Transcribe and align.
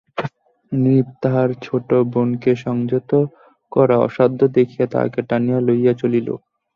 নৃপ 0.71 1.07
তাহার 1.23 1.49
ছোটো 1.61 1.97
বোনকে 2.13 2.51
সংযত 2.63 3.11
করা 3.71 3.95
অসাধ্য 3.99 4.39
দেখিয়া 4.57 4.85
তাহাকে 4.87 5.19
টানিয়া 5.29 5.59
লইয়া 5.67 5.93
চলিল। 6.01 6.27